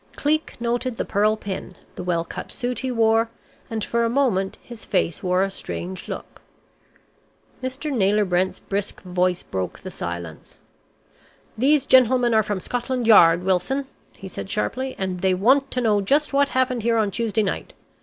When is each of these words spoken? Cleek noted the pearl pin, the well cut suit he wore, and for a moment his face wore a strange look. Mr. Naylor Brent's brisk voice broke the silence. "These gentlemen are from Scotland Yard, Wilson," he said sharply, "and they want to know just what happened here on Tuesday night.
Cleek 0.15 0.55
noted 0.59 0.97
the 0.97 1.05
pearl 1.05 1.37
pin, 1.37 1.75
the 1.93 2.03
well 2.03 2.25
cut 2.25 2.51
suit 2.51 2.79
he 2.79 2.89
wore, 2.89 3.29
and 3.69 3.83
for 3.85 4.03
a 4.03 4.09
moment 4.09 4.57
his 4.63 4.83
face 4.83 5.21
wore 5.21 5.43
a 5.43 5.49
strange 5.51 6.07
look. 6.09 6.41
Mr. 7.61 7.95
Naylor 7.95 8.25
Brent's 8.25 8.57
brisk 8.57 9.03
voice 9.03 9.43
broke 9.43 9.81
the 9.81 9.91
silence. 9.91 10.57
"These 11.55 11.85
gentlemen 11.85 12.33
are 12.33 12.41
from 12.41 12.59
Scotland 12.59 13.05
Yard, 13.05 13.43
Wilson," 13.43 13.85
he 14.17 14.27
said 14.27 14.49
sharply, 14.49 14.95
"and 14.97 15.19
they 15.19 15.35
want 15.35 15.69
to 15.69 15.81
know 15.81 16.01
just 16.01 16.33
what 16.33 16.49
happened 16.49 16.81
here 16.81 16.97
on 16.97 17.11
Tuesday 17.11 17.43
night. 17.43 17.73